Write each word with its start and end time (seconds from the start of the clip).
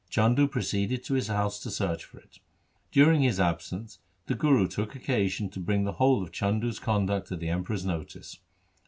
Chandu 0.09 0.47
proceeded 0.47 1.03
to 1.03 1.13
his 1.13 1.27
house 1.27 1.59
to 1.59 1.69
search 1.69 2.05
for 2.05 2.17
it. 2.17 2.39
During 2.91 3.21
his 3.21 3.39
absence 3.39 3.99
the 4.25 4.33
Guru 4.33 4.67
took 4.67 4.95
occasion 4.95 5.47
to 5.51 5.59
bring 5.59 5.83
the 5.83 5.91
whole 6.01 6.23
of 6.23 6.31
Chandu's 6.33 6.79
conduct 6.79 7.27
to 7.27 7.35
the 7.35 7.49
Emperor's 7.49 7.85
notice. 7.85 8.39